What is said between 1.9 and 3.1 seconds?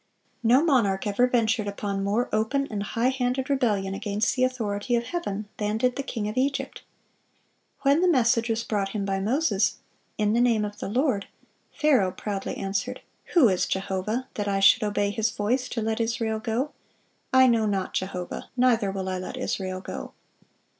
more open and high